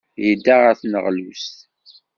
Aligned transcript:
Yedda 0.25 0.55
ɣer 0.61 0.75
tneɣlust. 0.81 1.55